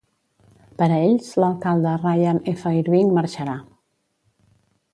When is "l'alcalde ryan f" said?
1.43-2.73